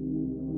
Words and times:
you. 0.00 0.49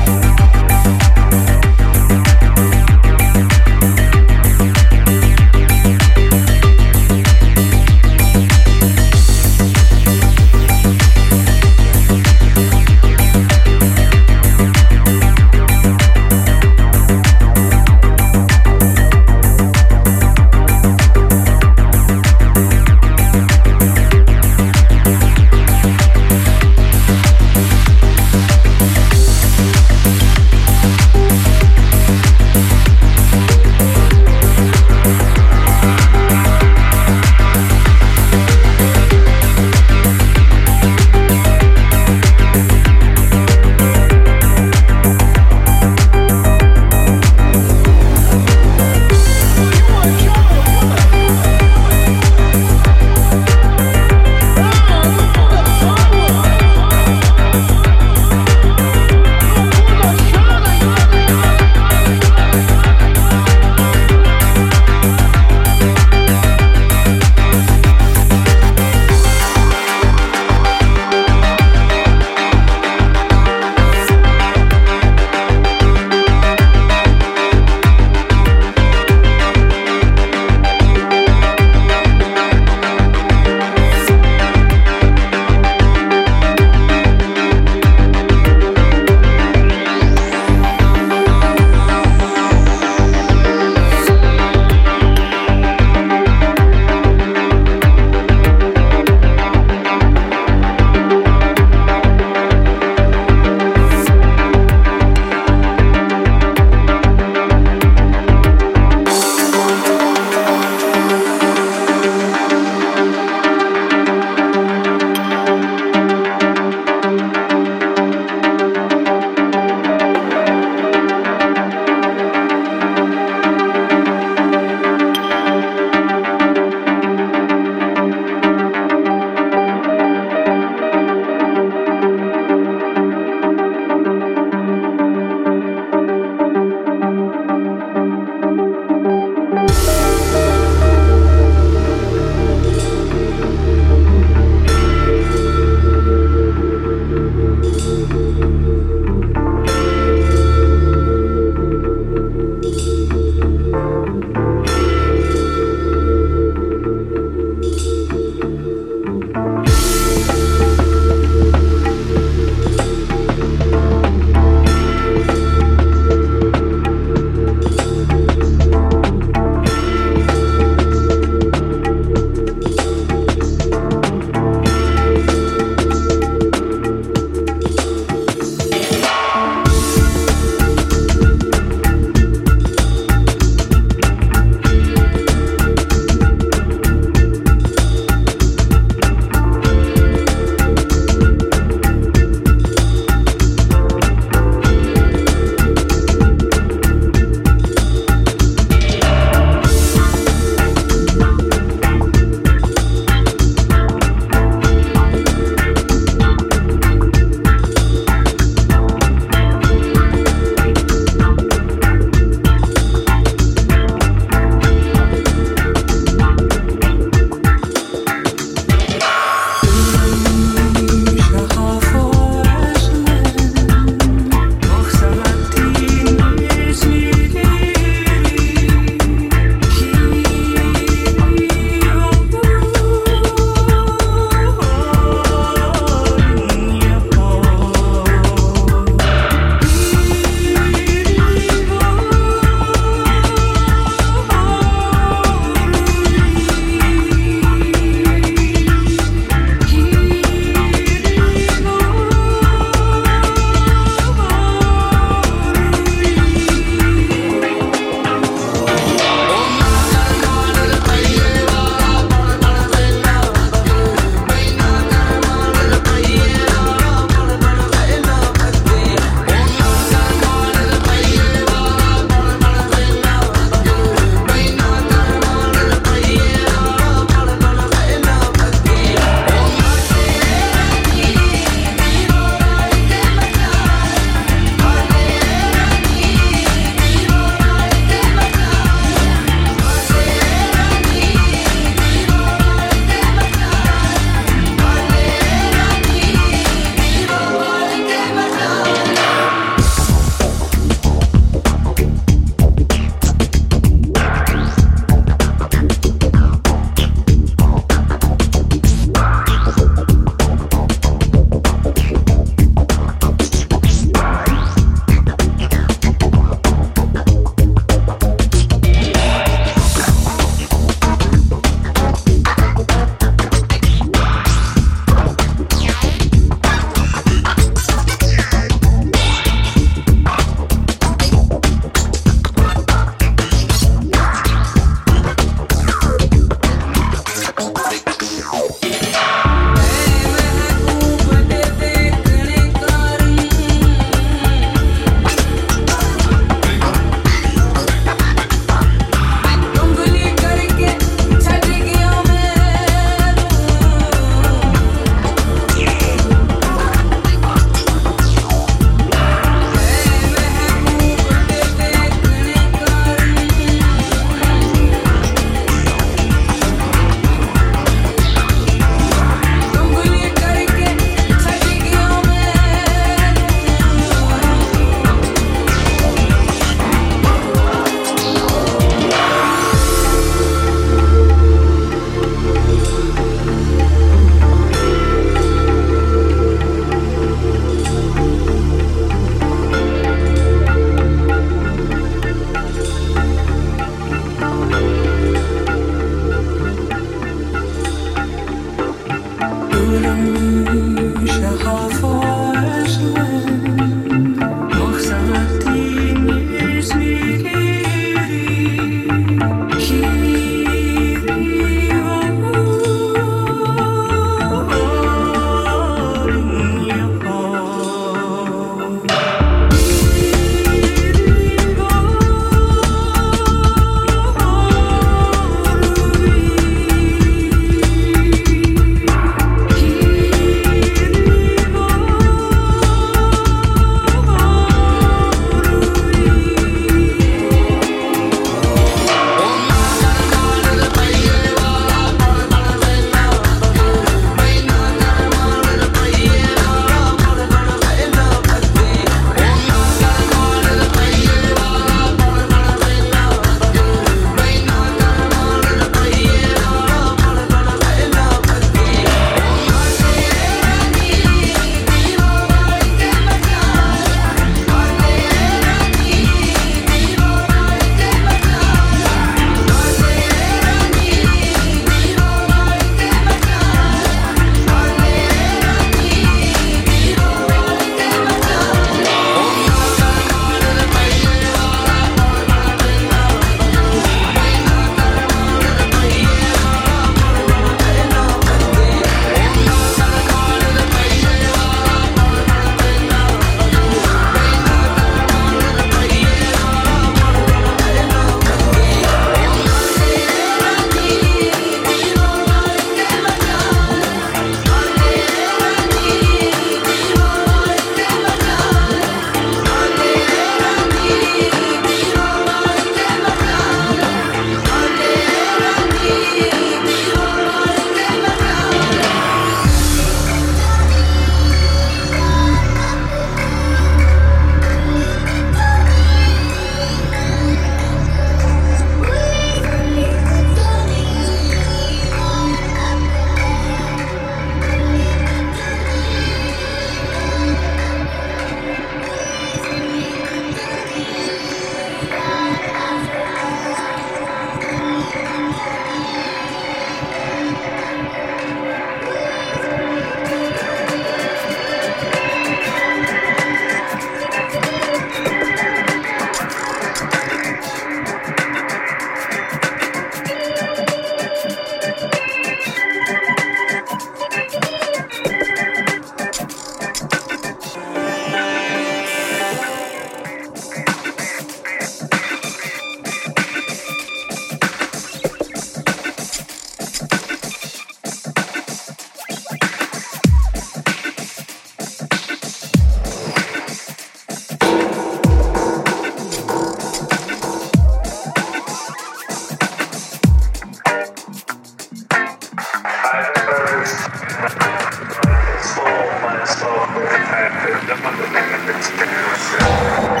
slow, 596.25 596.67
but 596.73 596.85
I'm 596.85 597.67
the 597.67 597.75
mother, 597.81 600.00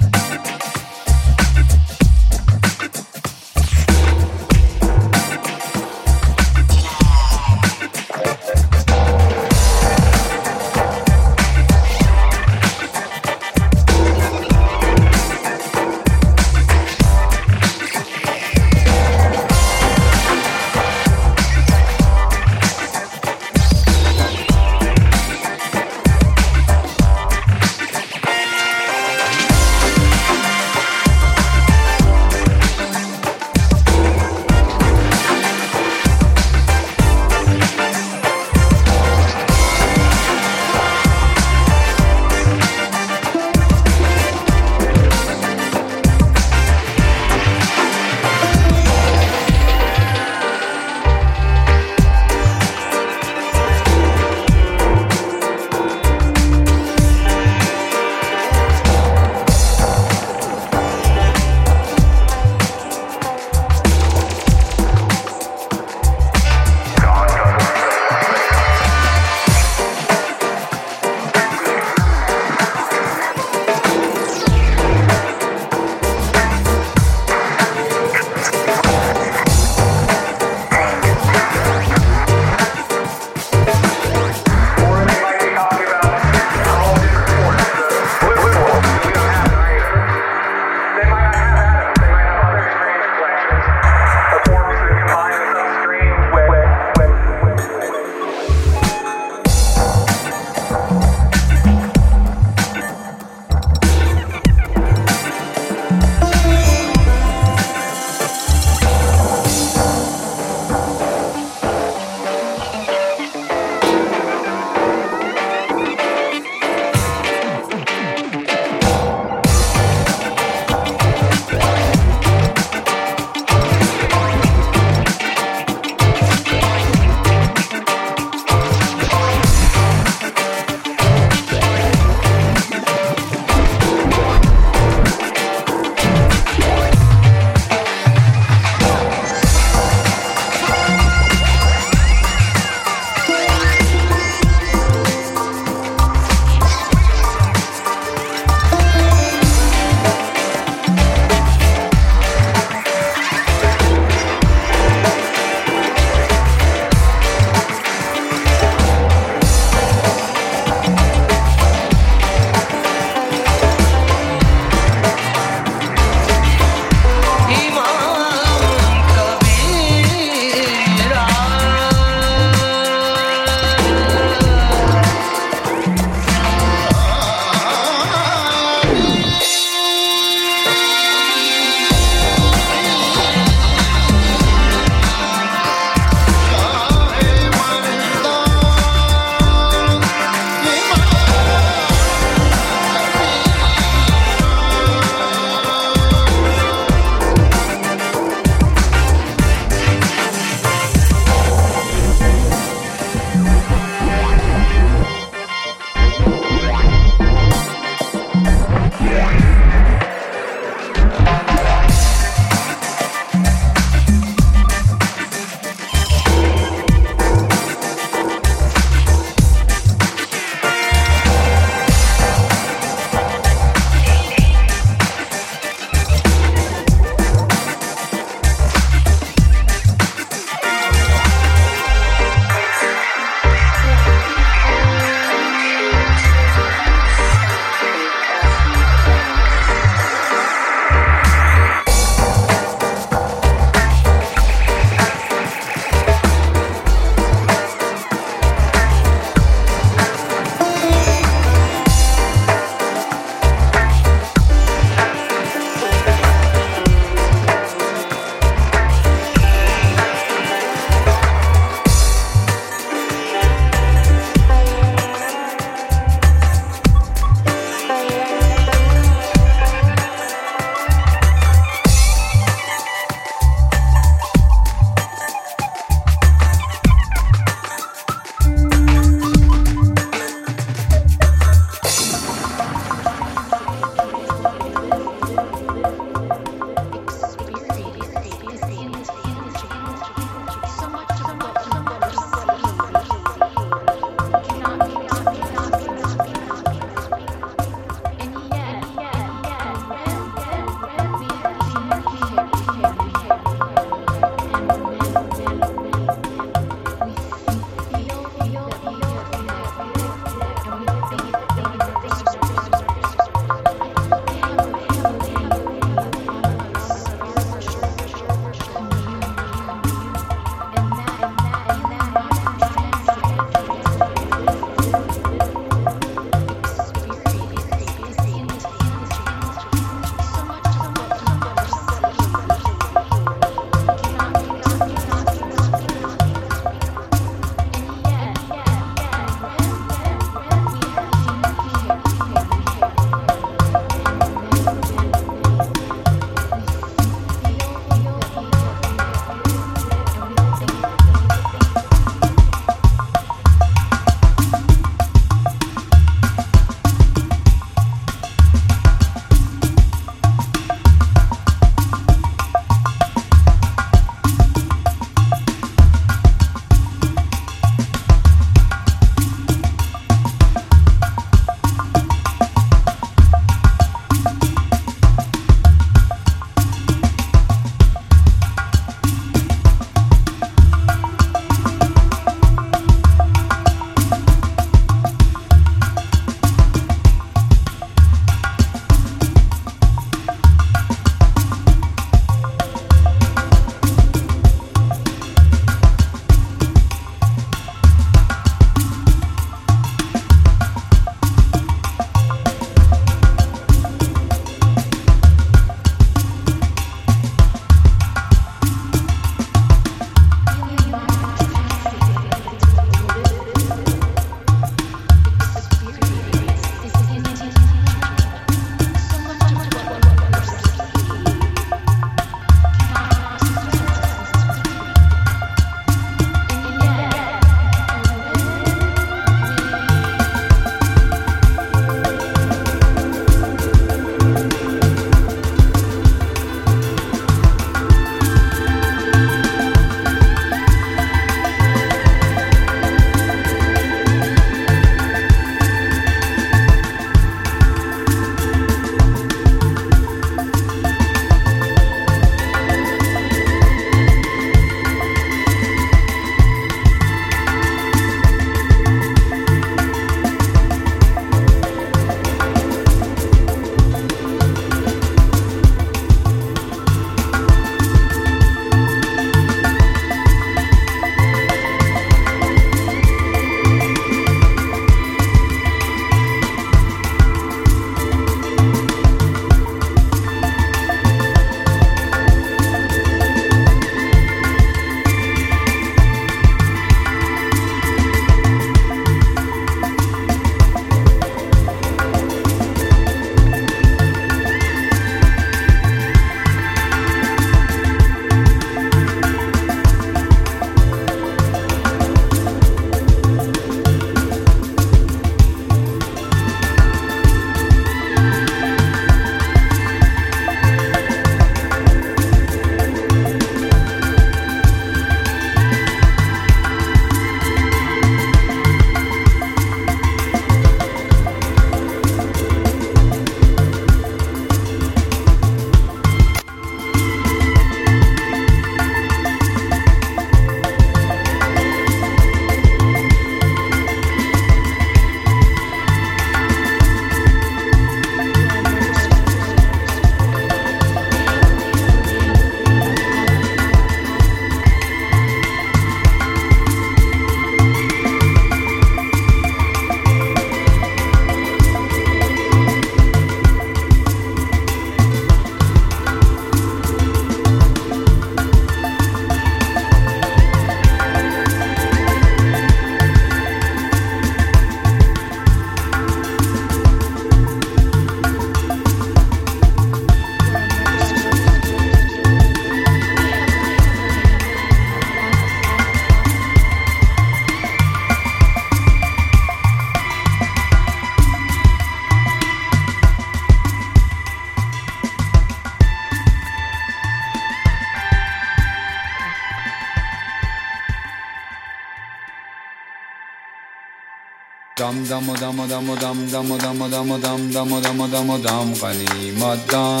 Dum 595.20 595.36
dum 595.36 595.58
dum 595.68 595.86
dum 596.00 596.18
dum 596.30 596.48
dum 596.48 596.48
dum 596.58 596.78
dum 596.88 597.08
dum 597.20 597.40
dum 597.52 597.70
dum 597.82 598.00
dum 598.10 598.28
dumhani 598.42 599.36
madam. 599.36 600.00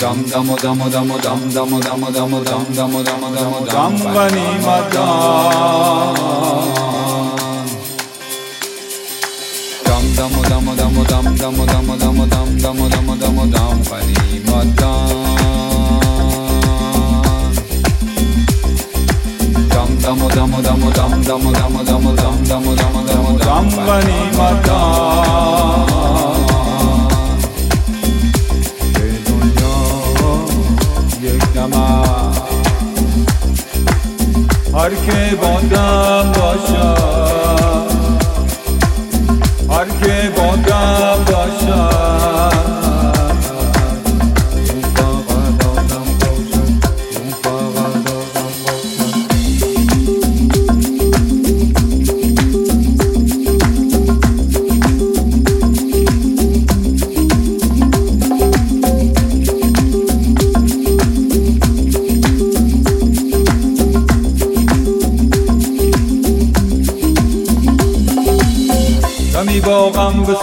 Dum 0.00 0.18
dum 0.32 0.48
dum 0.62 0.80
dum 0.90 1.08
dum 1.20 1.40
dum 1.52 1.70
dum 1.80 2.02
dum 2.16 2.32
dum 2.40 2.64
dum 2.72 2.92
dum 3.04 3.22
dum 3.36 3.52
dumhani 3.68 4.46
madam. 4.64 6.55
که 35.06 35.36
بادم 35.36 36.32
باشم. 36.32 37.05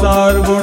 সার্বণ 0.02 0.63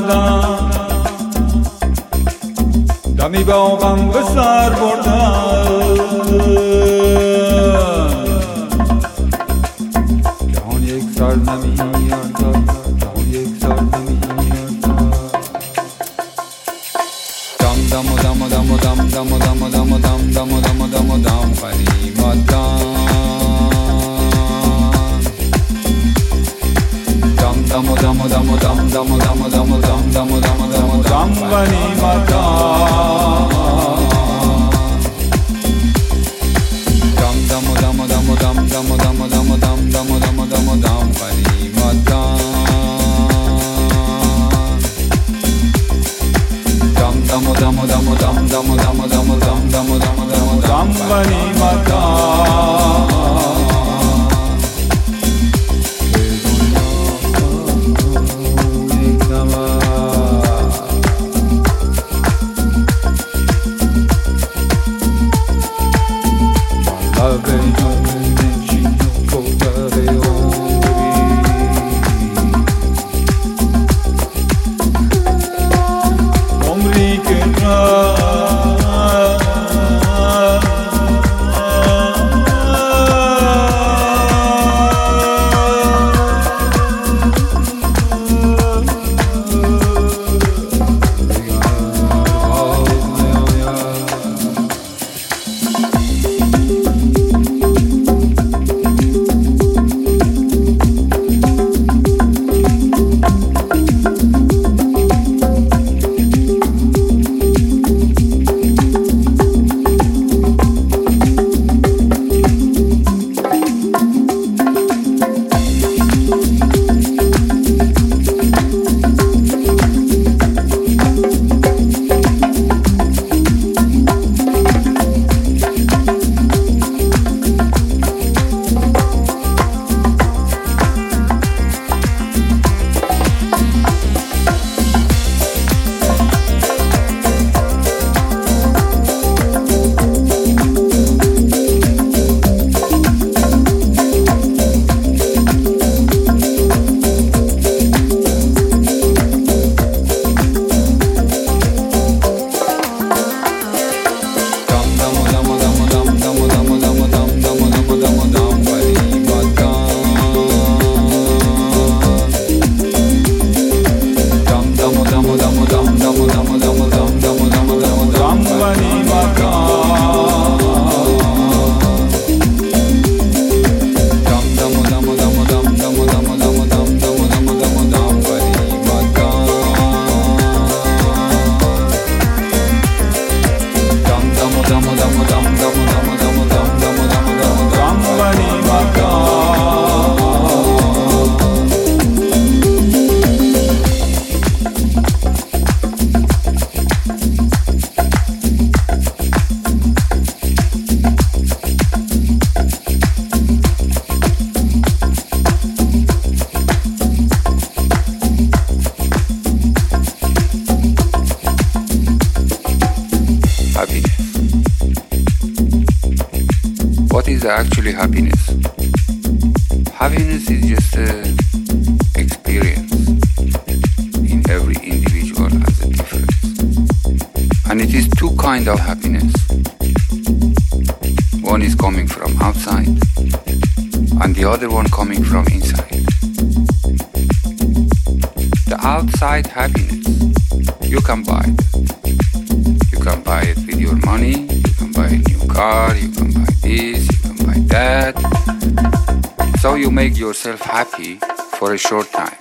yourself 250.21 250.61
happy 250.61 251.19
for 251.59 251.73
a 251.73 251.79
short 251.79 252.07
time. 252.13 252.37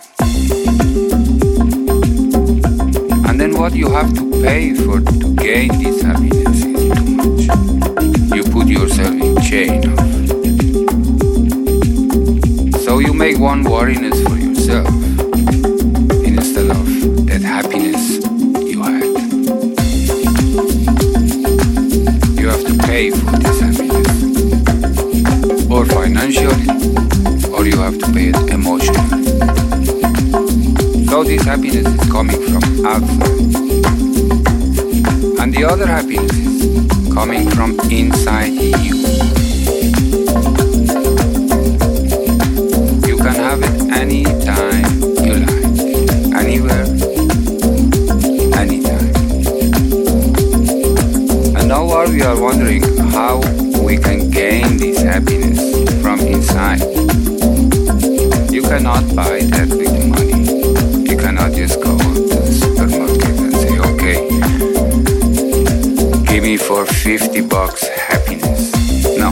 And 3.25 3.39
then 3.39 3.57
what 3.57 3.73
you 3.73 3.89
have 3.89 4.13
to 4.15 4.30
pay 4.41 4.73
for 4.73 4.99
to 4.99 5.36
gain 5.36 5.69
this 5.82 6.01
happiness 6.01 6.61
is 6.65 6.89
too 6.91 7.05
much. 7.15 7.41
You 8.36 8.43
put 8.51 8.67
yourself 8.67 9.13
in 9.13 9.39
chain 9.41 9.82
so 12.82 12.99
you 12.99 13.13
make 13.13 13.39
one 13.39 13.63
worriness 13.63 14.21
for 14.27 14.36
yourself 14.36 14.88
instead 16.25 16.69
of 16.71 16.86
that 17.27 17.41
happiness 17.41 18.19
you 18.71 18.84
had. 18.84 19.05
You 22.38 22.49
have 22.49 22.65
to 22.65 22.77
pay 22.86 23.11
for 23.11 23.32
this 23.38 23.59
happiness, 23.61 24.07
or 25.71 25.86
financially, 25.86 26.78
you 27.70 27.78
have 27.82 27.99
to 27.99 28.11
pay 28.11 28.30
it 28.30 28.49
emotionally. 28.49 29.38
So 31.05 31.24
this 31.24 31.43
happiness 31.43 31.86
is 31.86 32.09
coming 32.09 32.41
from 32.49 32.63
outside, 32.86 33.30
and 35.39 35.53
the 35.53 35.65
other 35.70 35.86
happiness 35.86 36.32
is 36.32 37.13
coming 37.13 37.47
from 37.51 37.80
inside 37.91 38.53
you. 38.53 38.95
You 43.07 43.17
can 43.17 43.36
have 43.36 43.61
it 43.61 43.76
anytime 43.93 44.86
you 45.24 45.36
like, 45.45 46.34
anywhere, 46.41 46.86
anytime. 48.57 49.13
And 51.55 51.67
now 51.67 51.86
while 51.86 52.09
we 52.09 52.24
are 52.24 52.39
wondering 52.39 52.82
how 53.11 53.41
we 53.84 53.97
can 53.97 54.32
gain 54.32 54.78
this 54.78 55.03
happiness 55.03 55.59
from 56.01 56.20
inside. 56.22 56.99
You 58.70 58.76
cannot 58.76 59.15
buy 59.15 59.39
that 59.49 59.67
with 59.67 59.97
money. 60.05 61.09
You 61.09 61.17
cannot 61.17 61.53
just 61.53 61.82
go 61.82 61.97
to 61.97 62.05
the 62.05 62.53
supermarket 62.53 63.39
and 63.41 63.55
say, 63.57 63.80
okay, 63.89 64.30
give 66.32 66.43
me 66.43 66.55
for 66.55 66.86
50 66.86 67.41
bucks 67.47 67.88
happiness. 67.88 68.72
No. 69.17 69.32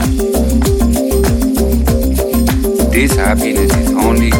This 2.90 3.14
happiness 3.14 3.72
is 3.76 3.92
only 3.92 4.32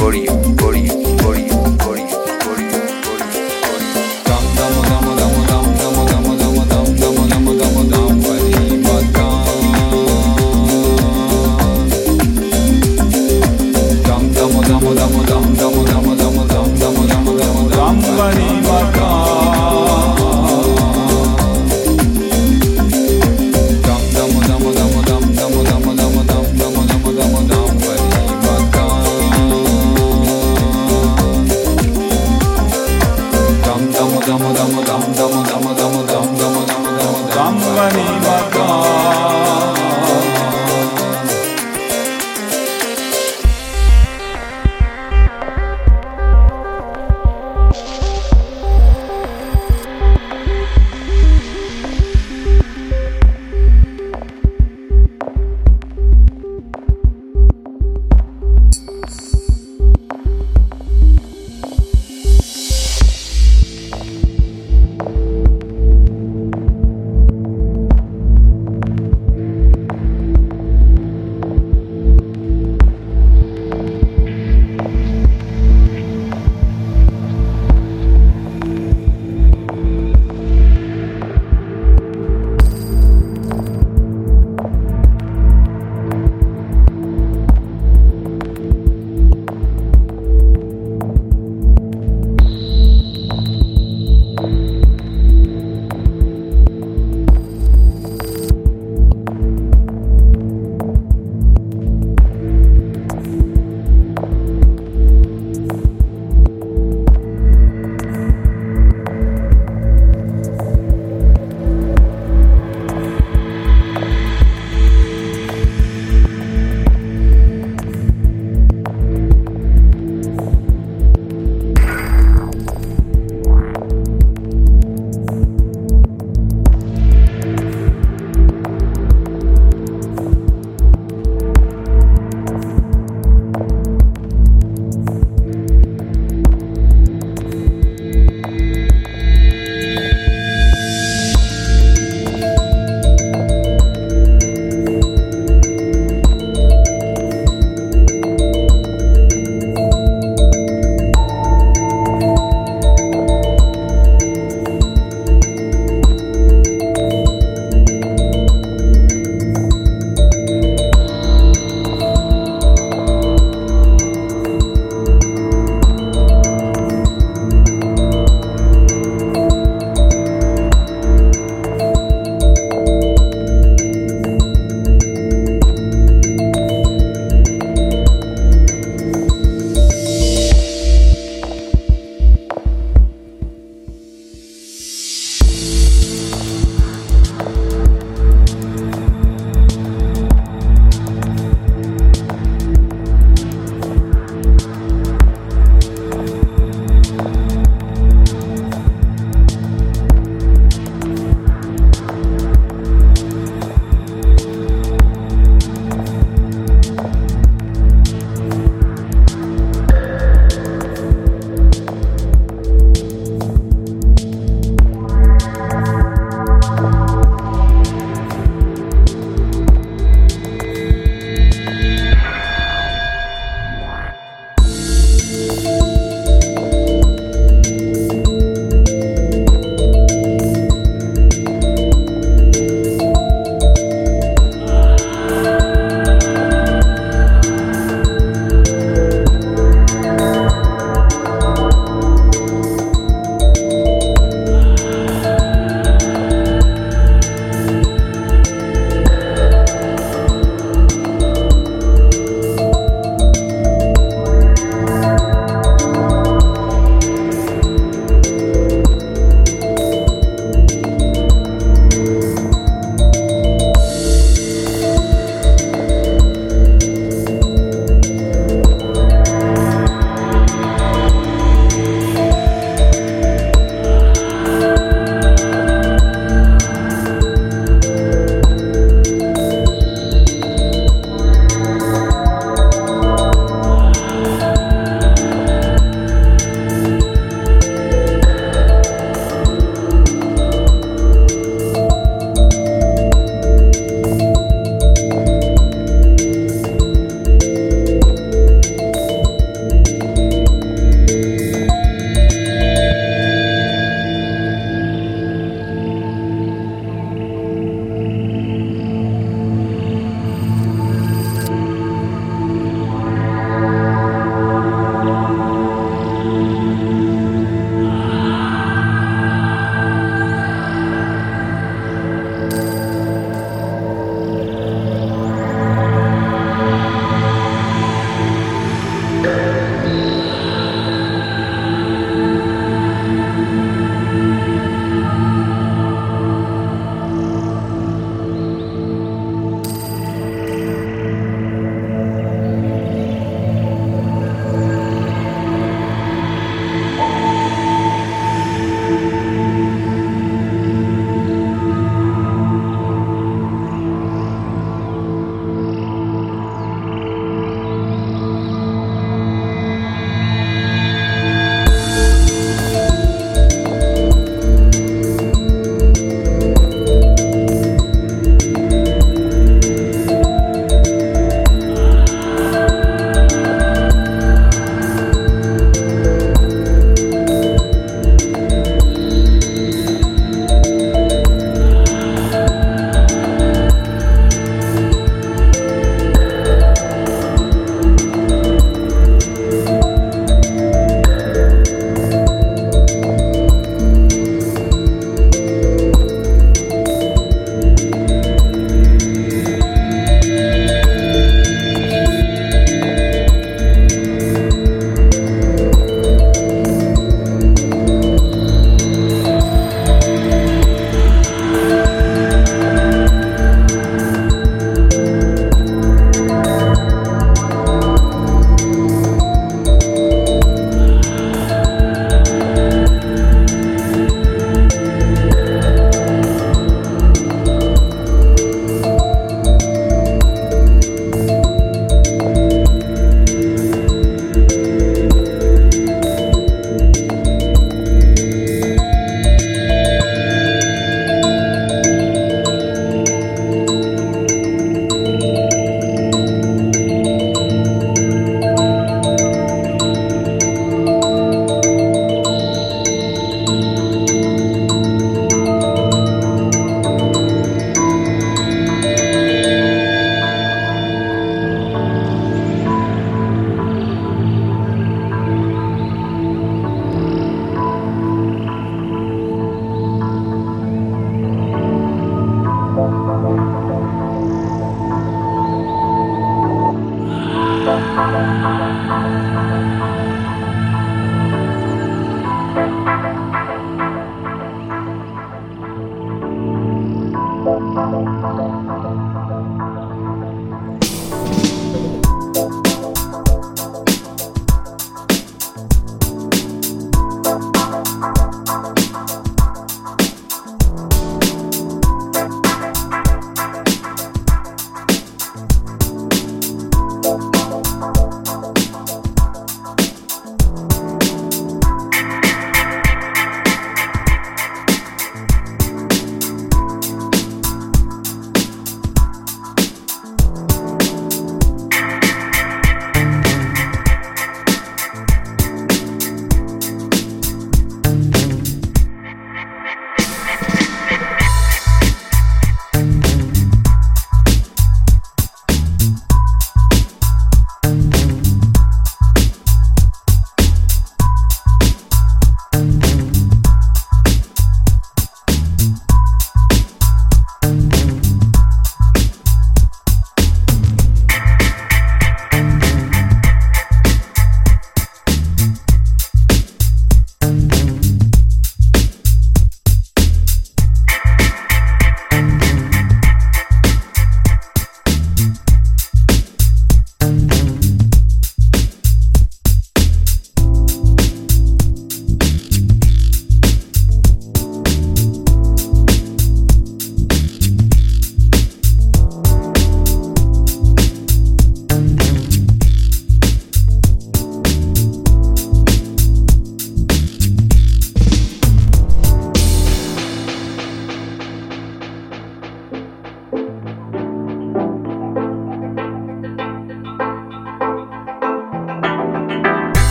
for 0.00 0.12
you, 0.12 0.32